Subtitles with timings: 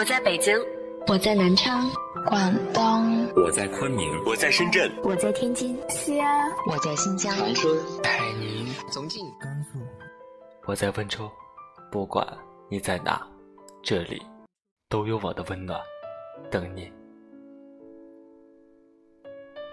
[0.00, 0.58] 我在北京，
[1.08, 1.86] 我在南昌，
[2.26, 9.78] 广东，我在昆明，我在深圳，我在天津，西安，我在新疆，长春，海宁，重庆，甘肃，
[10.64, 11.30] 我在温州。
[11.92, 12.26] 不管
[12.70, 13.28] 你在哪，
[13.82, 14.22] 这里
[14.88, 15.78] 都有我的温暖
[16.50, 16.90] 等你。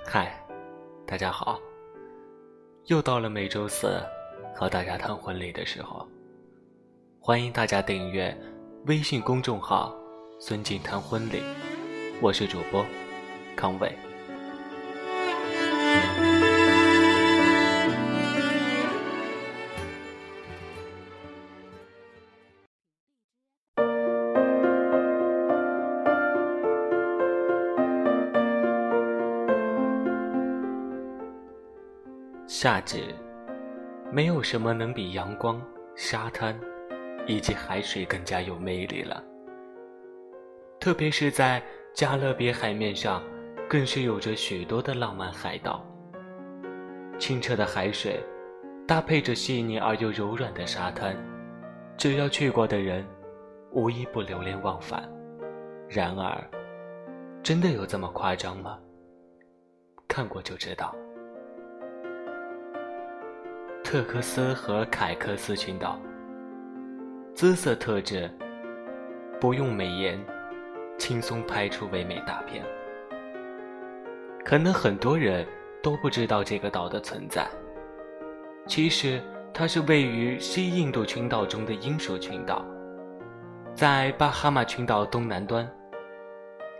[0.05, 0.45] 嗨，
[1.05, 1.57] 大家好，
[2.87, 3.87] 又到了每周四
[4.53, 6.05] 和大家谈婚礼的时候，
[7.17, 8.37] 欢迎大家订阅
[8.87, 9.95] 微信公众号
[10.39, 11.41] “孙静谈婚礼”，
[12.21, 12.85] 我是主播
[13.55, 13.91] 康伟。
[32.45, 33.05] 夏季，
[34.11, 35.59] 没有什么能比阳光、
[35.95, 36.57] 沙滩
[37.25, 39.23] 以及海水更加有魅力了。
[40.87, 41.61] 特别是在
[41.93, 43.21] 加勒比海面上，
[43.67, 45.85] 更是有着许多的浪漫海岛。
[47.19, 48.23] 清澈的海水，
[48.87, 51.13] 搭配着细腻而又柔软的沙滩，
[51.97, 53.05] 只要去过的人，
[53.71, 55.03] 无一不流连忘返。
[55.89, 56.41] 然而，
[57.43, 58.79] 真的有这么夸张吗？
[60.07, 60.95] 看过就知道。
[63.83, 65.99] 特克斯和凯克斯群岛，
[67.35, 68.31] 姿色特质，
[69.37, 70.17] 不用美颜，
[70.97, 72.63] 轻松拍出唯美大片。
[74.43, 75.45] 可能很多人
[75.83, 77.47] 都不知道这个岛的存在。
[78.65, 79.21] 其实
[79.53, 82.65] 它是位于西印度群岛中的英属群岛，
[83.73, 85.69] 在巴哈马群岛东南端。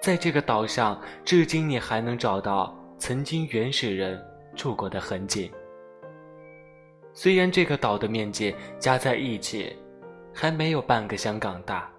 [0.01, 4.21] 在这个岛上，至今你还能找到曾经原始人
[4.55, 5.51] 住过的痕迹。
[7.13, 9.75] 虽然这个岛的面积加在一起，
[10.33, 11.91] 还没有半个香港大，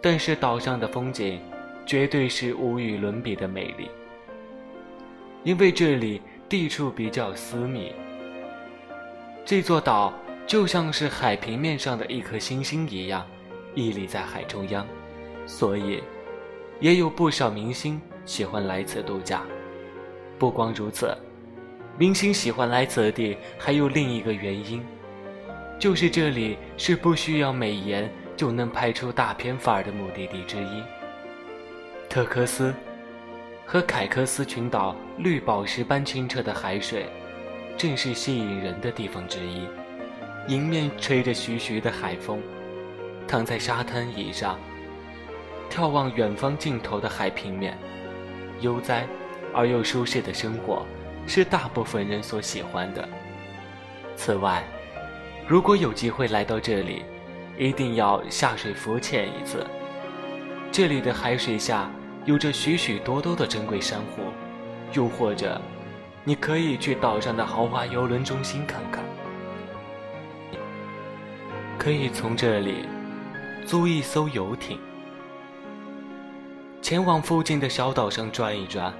[0.00, 1.40] 但是岛上的风景，
[1.84, 3.90] 绝对是无与伦比的美丽。
[5.44, 7.92] 因为这里地处比较私密，
[9.44, 10.12] 这座岛
[10.46, 13.26] 就像是海平面上的一颗星星一样，
[13.74, 14.86] 屹立在海中央，
[15.46, 16.02] 所以，
[16.78, 19.42] 也有不少明星喜欢来此度假。
[20.38, 21.16] 不光如此。
[21.98, 24.82] 明星喜欢来此地，还有另一个原因，
[25.78, 28.10] 就是这里是不需要美颜
[28.40, 30.82] 就能拍出大片范儿的目的地之一。
[32.08, 32.74] 特克斯
[33.66, 37.04] 和凯克斯群岛绿宝石般清澈的海水，
[37.76, 39.68] 正是吸引人的地方之一。
[40.48, 42.40] 迎面吹着徐徐的海风，
[43.28, 44.58] 躺在沙滩椅上，
[45.68, 47.76] 眺望远方尽头的海平面，
[48.62, 49.06] 悠哉
[49.52, 50.86] 而又舒适的生活。
[51.26, 53.06] 是大部分人所喜欢的。
[54.16, 54.64] 此外，
[55.46, 57.04] 如果有机会来到这里，
[57.60, 59.66] 一定要下水浮潜一次。
[60.72, 61.90] 这里的海水下
[62.24, 64.22] 有着许许多多的珍贵珊瑚，
[64.94, 65.60] 又或者，
[66.24, 69.04] 你可以去岛上的豪华游轮中心看看。
[71.78, 72.86] 可以从这里
[73.66, 74.78] 租一艘游艇，
[76.80, 78.90] 前往附近的小岛上转一转，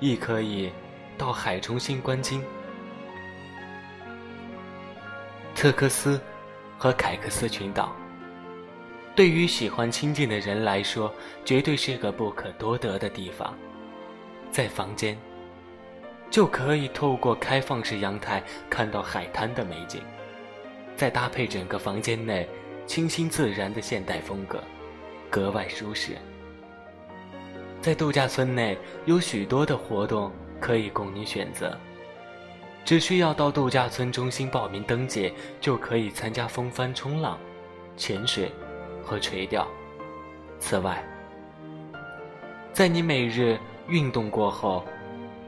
[0.00, 0.72] 亦可以。
[1.16, 2.44] 到海中心观鲸，
[5.52, 6.20] 特克斯
[6.78, 7.90] 和凯克斯群岛，
[9.18, 11.12] 对于喜欢清静的人来说，
[11.44, 13.52] 绝对是个不可多得的地方。
[14.48, 15.18] 在房间，
[16.30, 18.40] 就可以透过开放式阳台
[18.70, 20.02] 看到海滩的美景，
[20.94, 22.48] 再搭配整个房间内
[22.86, 24.62] 清新自然的现代风格，
[25.28, 26.12] 格外舒适。
[27.80, 30.30] 在度假村内有许多的活动。
[30.60, 31.76] 可以供你选择，
[32.84, 37.36] 只需要到度假村中心报名登记，就可以参加风帆冲浪、
[37.96, 38.52] 潜水
[39.08, 39.66] 和垂钓。
[40.60, 41.02] 此外，
[42.72, 44.84] 在你每日运动过后，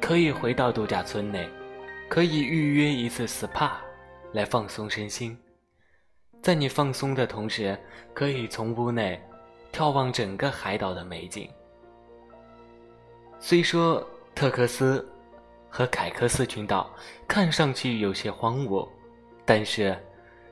[0.01, 1.47] 可以回到度假村内，
[2.09, 3.73] 可以预约一次 SPA
[4.33, 5.39] 来放松身心。
[6.43, 7.79] 在你放松的同时，
[8.15, 9.21] 可以从屋内
[9.73, 11.47] 眺望整个海岛的美景。
[13.39, 14.05] 虽说。
[14.33, 15.07] 特克斯
[15.69, 16.89] 和凯克斯群岛
[17.29, 18.89] 看上去有些荒芜，
[19.45, 19.95] 但是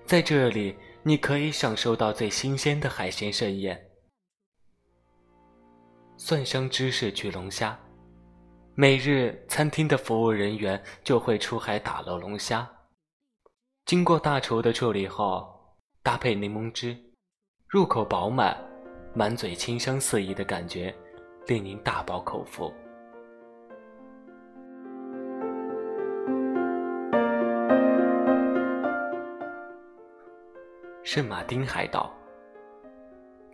[0.05, 0.77] 在这里
[1.09, 3.83] 你可以享受到最新鲜的海鲜盛宴——
[6.19, 7.81] 蒜香芝士焗龙虾。
[8.75, 12.71] 每日餐厅的服务人员就会出海打捞龙虾，
[13.87, 15.51] 经过大厨的处理后，
[16.03, 16.95] 搭配柠檬汁，
[17.69, 18.55] 入口饱满，
[19.15, 20.95] 满嘴清香四溢的感觉，
[21.47, 22.71] 令您大饱口福。
[31.11, 32.15] 圣马丁海岛，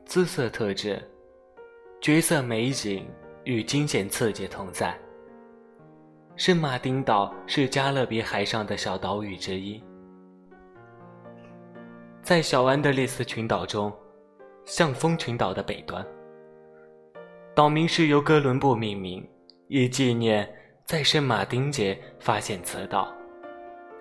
[0.04, 1.00] 姿色特质，
[2.00, 3.08] 绝色美景
[3.44, 4.98] 与惊险刺激同在。
[6.34, 9.80] 圣马丁岛是加勒比海上的小岛屿之一，
[12.22, 13.92] 在小安德烈斯群岛中，
[14.64, 16.04] 向风群岛的北端。
[17.54, 19.24] 岛名是由哥伦布命名，
[19.68, 20.52] 以纪念
[20.86, 23.14] 在圣马丁节发现此岛。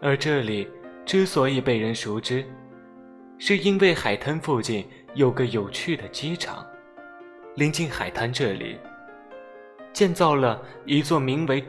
[0.01, 0.67] 而这里
[1.05, 2.43] 之所以被人熟知，
[3.45, 6.65] 是因为海滩附近有个有趣的机场。
[7.55, 8.79] 临近海滩这里，
[9.91, 11.61] 建造了一座名为。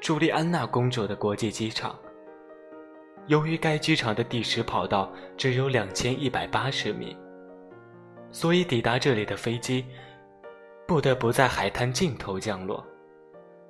[0.00, 1.98] 朱莉安娜公主的国际机场。
[3.26, 7.16] 由于该机场的地实跑道只有两千一百八十米，
[8.30, 9.84] 所以抵达这里的飞机
[10.86, 12.86] 不得不在海滩尽头降落，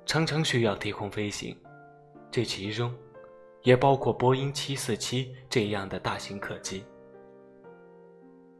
[0.05, 1.57] 常常需要低空飞行。
[2.29, 2.93] 这其中
[3.63, 6.83] 也包括波音七四七这样的大型客机。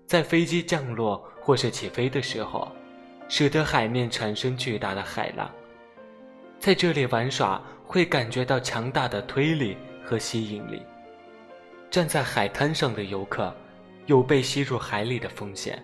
[0.07, 2.71] 在飞机降落或是起飞的时候，
[3.27, 5.51] 使得海面产生巨大的海浪。
[6.57, 10.81] 在这里玩耍会感觉到强大的推力和吸引力。
[11.91, 13.53] 站在海滩上的游客
[14.05, 15.83] 有被吸入海里的风险。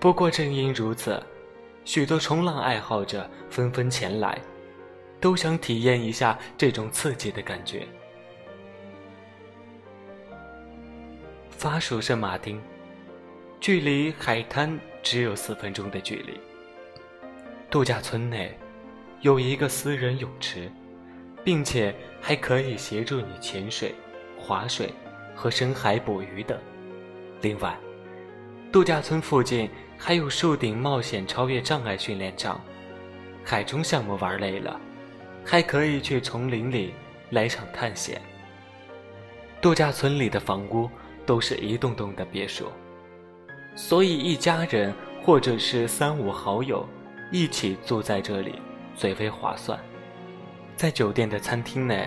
[0.00, 1.22] 不过正因如此，
[1.84, 4.36] 许多冲浪爱好者纷纷前来，
[5.20, 7.86] 都想体验一下这种刺激的感觉。
[11.50, 12.60] 法属圣马丁，
[13.62, 16.40] 距离海滩只有四分钟的距离。
[17.70, 18.52] 度假村内。
[19.20, 20.68] 有一个私人泳池，
[21.44, 23.94] 并且还可以协助你潜水、
[24.36, 24.92] 划水
[25.32, 26.58] 和深海捕鱼等。
[27.40, 27.78] 另外，
[28.72, 32.60] 度假村附近还有树顶冒险超越障碍训练场。
[33.44, 34.80] 海中项目玩累了，
[35.44, 36.92] 还可以去丛林里
[37.30, 38.20] 来场探险。
[39.60, 40.90] 度假村里的房屋
[41.24, 42.64] 都是一栋栋的别墅，
[43.74, 44.92] 所以一家人
[45.22, 46.86] 或者是三五好友
[47.30, 48.54] 一起住在这里。
[48.94, 49.80] 最为划算，
[50.76, 52.06] 在酒店的餐厅内，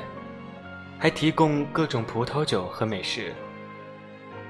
[0.99, 3.33] 还提供各种葡萄酒和美食。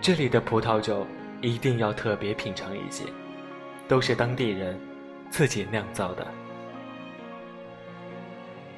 [0.01, 1.07] 这里的葡萄酒
[1.41, 3.05] 一定要特别品尝一些，
[3.87, 4.77] 都是当地人
[5.29, 6.27] 自己酿造的。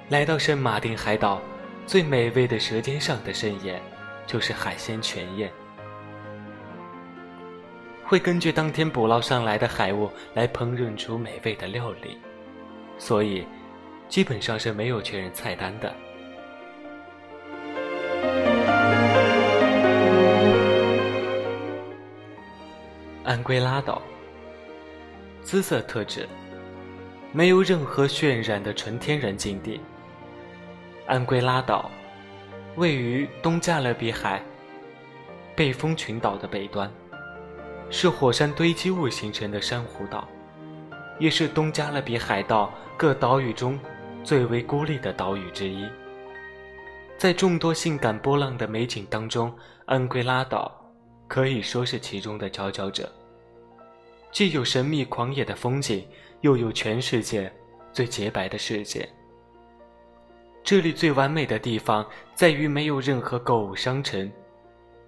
[0.09, 1.41] 来到圣马丁海岛，
[1.87, 3.81] 最美味的舌尖上的盛宴，
[4.27, 5.51] 就是海鲜全宴，
[8.09, 12.17] 会根据当天捕捞上来的海物来烹饪出美味的料理。
[12.97, 13.45] 所以，
[14.07, 15.93] 基本上是没有确认菜单的。
[23.25, 24.01] 安圭拉岛，
[25.41, 26.25] 姿色特质，
[27.33, 29.81] 没有任何渲染的纯天然境地。
[31.07, 31.91] 安圭拉岛
[32.77, 34.41] 位于东加勒比海
[35.57, 36.89] 背风群岛的北端，
[37.89, 40.27] 是火山堆积物形成的珊瑚岛。
[41.19, 43.79] 也是东加勒比海盗各岛屿中
[44.23, 45.83] 最为孤立的岛屿之一。
[47.17, 49.51] 在众多性感波浪的美景当中，
[49.85, 50.71] 安圭拉岛
[51.27, 53.11] 可以说是其中的佼佼者。
[54.31, 56.07] 既有神秘狂野的风景，
[56.41, 57.51] 又有全世界
[57.91, 59.09] 最洁白的世界。
[60.63, 64.31] 这里最完美的地方在于没有任何购物商城，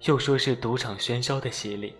[0.02, 1.94] 又说是赌场喧嚣的洗礼。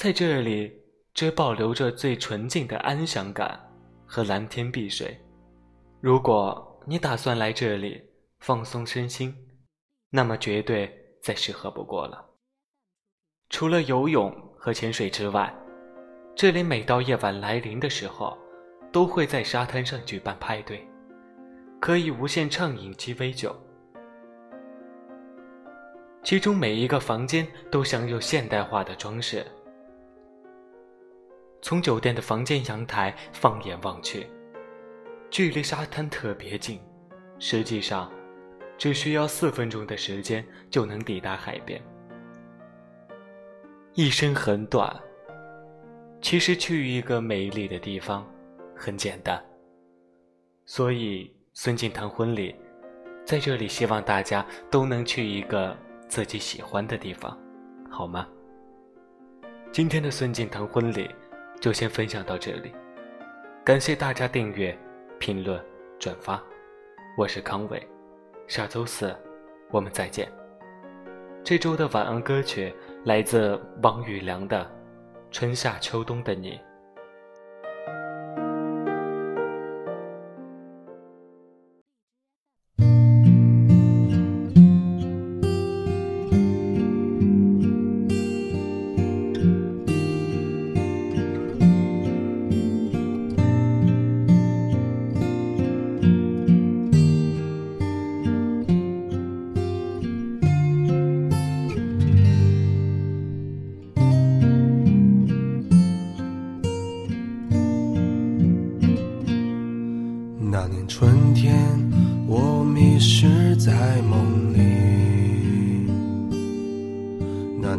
[0.00, 0.80] 在这里。
[1.12, 3.60] 只保留着最纯净的安详感
[4.06, 5.18] 和蓝天碧水。
[6.00, 8.00] 如果你打算来这里
[8.38, 9.34] 放松身心，
[10.08, 10.90] 那么绝对
[11.20, 12.24] 再适合不过了。
[13.50, 15.52] 除了游泳和潜水之外，
[16.36, 18.38] 这里每到夜晚来临的时候，
[18.92, 20.86] 都会在沙滩上举办派对，
[21.80, 23.54] 可以无限畅饮鸡尾酒。
[26.22, 29.44] 其中每一个房间都享有现代化的装饰。
[31.70, 34.26] 从酒店的房间阳台放眼望去，
[35.30, 36.80] 距离沙滩特别近，
[37.38, 38.10] 实际上
[38.76, 41.80] 只需要四分钟的时间就能抵达海边。
[43.94, 45.00] 一生很短，
[46.20, 48.28] 其实去一个美丽的地方
[48.74, 49.40] 很简单。
[50.66, 52.52] 所以孙敬腾婚礼
[53.24, 55.76] 在这里，希望大家都能去一个
[56.08, 57.38] 自己喜欢的地方，
[57.88, 58.26] 好吗？
[59.70, 61.08] 今天的孙敬腾婚礼。
[61.60, 62.72] 就先分享到这里，
[63.62, 64.76] 感谢大家订阅、
[65.18, 65.62] 评论、
[65.98, 66.42] 转发，
[67.18, 67.86] 我是康伟，
[68.46, 69.14] 下周四
[69.70, 70.26] 我们再见。
[71.44, 72.74] 这周的晚安歌曲
[73.04, 74.64] 来自王宇良的
[75.30, 76.52] 《春夏秋冬的你》。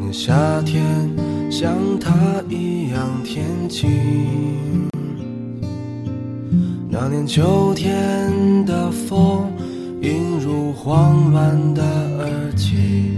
[0.02, 0.84] 年夏天，
[1.52, 2.12] 像他
[2.50, 4.90] 一样天晴。
[6.90, 9.46] 那年秋天的风，
[10.02, 11.84] 映入慌乱的
[12.18, 13.12] 耳际。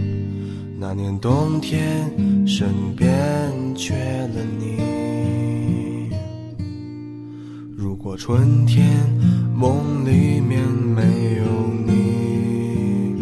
[0.77, 2.11] 那年冬天，
[2.45, 3.09] 身边
[3.73, 6.11] 缺了你。
[7.77, 8.85] 如果春天
[9.55, 11.01] 梦里面没
[11.37, 11.45] 有
[11.87, 13.15] 你，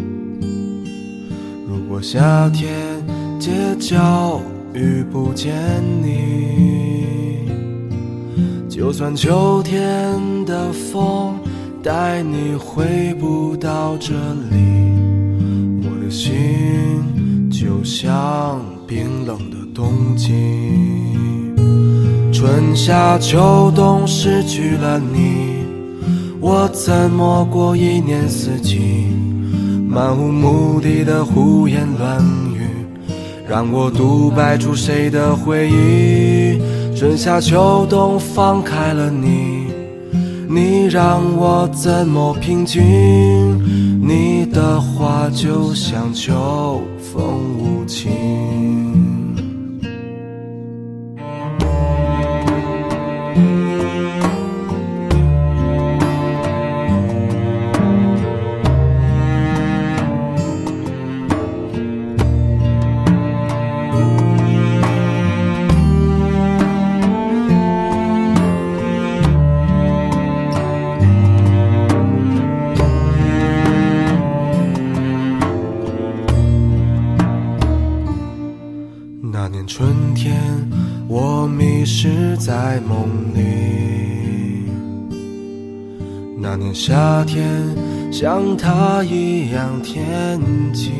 [1.68, 2.91] 如果夏天
[3.42, 4.40] 街角
[4.72, 5.52] 遇不见
[6.00, 7.50] 你，
[8.68, 9.84] 就算秋天
[10.44, 11.34] 的风
[11.82, 14.14] 带你回不到这
[14.48, 14.92] 里，
[15.82, 20.30] 我的心就像冰冷的冬季。
[22.32, 25.64] 春夏秋冬失去了你，
[26.40, 29.08] 我怎么过一年四季？
[29.88, 32.51] 漫无目的的胡言乱语，
[33.52, 36.58] 让我独白出谁的回忆？
[36.96, 39.66] 春夏秋冬放开了你，
[40.48, 42.80] 你让我怎么平静？
[44.00, 48.31] 你的话就像秋风无情。
[79.92, 80.34] 春天，
[81.06, 84.64] 我迷失在梦里。
[86.40, 87.44] 那年夏天，
[88.10, 90.40] 像他一样天
[90.72, 90.94] 晴。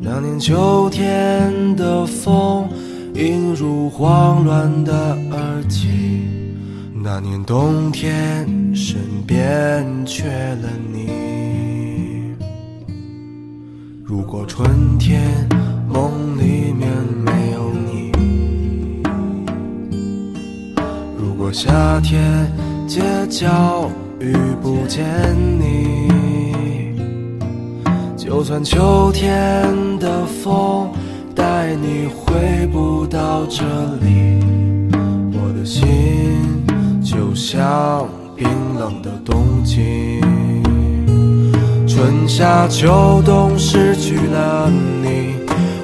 [0.00, 2.66] 那年秋天的风，
[3.14, 6.22] 映入慌乱的耳际。
[6.94, 11.10] 那年冬天，身边缺了你。
[14.02, 15.46] 如果春天
[15.98, 16.88] 梦里面
[17.26, 18.12] 没有你，
[21.18, 22.48] 如果夏天
[22.86, 23.90] 街角
[24.20, 25.04] 遇不见
[25.58, 26.94] 你，
[28.16, 30.88] 就算秋天的风
[31.34, 33.64] 带你回不到这
[34.00, 34.38] 里，
[35.32, 35.82] 我的心
[37.02, 38.46] 就像冰
[38.78, 40.20] 冷的冬季。
[41.88, 44.70] 春夏秋冬失去了
[45.02, 45.34] 你，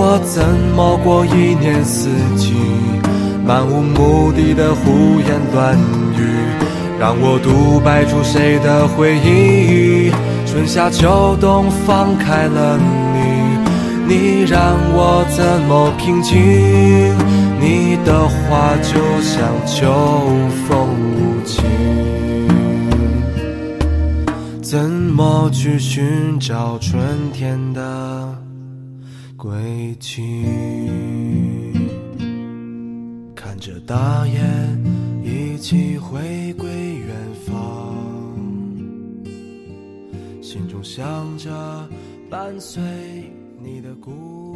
[0.00, 0.44] 我怎
[0.76, 2.54] 么过一年四季？
[3.44, 5.76] 漫无目的的胡言乱
[6.16, 6.22] 语，
[7.00, 10.12] 让我独白出谁的回忆？
[10.46, 13.18] 春夏秋冬放开了你，
[14.06, 16.38] 你让我怎么平静？
[17.58, 19.82] 你的话就像秋
[20.68, 20.86] 风
[21.16, 21.64] 无情。
[24.62, 27.00] 怎么去寻找春
[27.32, 27.80] 天的
[29.38, 30.44] 归去？
[33.36, 34.84] 看着大雁
[35.24, 37.14] 一起回归远
[37.46, 37.94] 方，
[40.42, 41.88] 心中想着
[42.28, 42.82] 伴随
[43.62, 44.47] 你的故